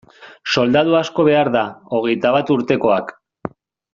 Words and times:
Soldadu 0.53 0.95
asko 0.99 1.25
behar 1.27 1.51
da, 1.57 1.61
hogeita 1.97 2.33
bat 2.37 2.53
urtekoak. 2.57 3.17